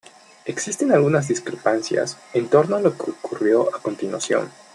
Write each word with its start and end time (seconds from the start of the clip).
Existen 0.45 0.91
algunas 0.91 1.27
discrepancias 1.27 2.17
en 2.33 2.47
torno 2.47 2.75
a 2.75 2.81
lo 2.81 2.97
que 2.97 3.11
ocurrió 3.11 3.69
a 3.75 3.79
continuación. 3.83 4.49